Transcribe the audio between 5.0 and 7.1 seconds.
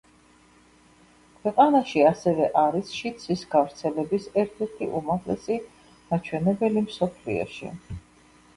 უმაღლესი მაჩვენებელი